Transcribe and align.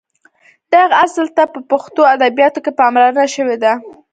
دغه 0.73 0.95
اصل 1.05 1.25
ته 1.35 1.43
په 1.53 1.59
پښتو 1.71 2.01
ادبیاتو 2.15 2.59
کې 2.65 2.71
پاملرنه 2.79 3.25
شوې 3.35 3.57
ده. 3.63 3.73